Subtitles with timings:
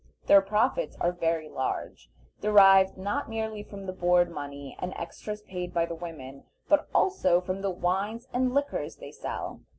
[0.25, 2.09] Their profits are very large,
[2.39, 7.39] derived not merely from the board money and extras paid by the women, but also
[7.39, 9.61] from the wines and liquors they sell.